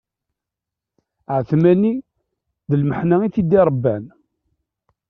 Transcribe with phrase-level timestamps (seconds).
[1.35, 1.93] Ԑetmani
[2.69, 4.03] d lmeḥna i t-id-iṛebban.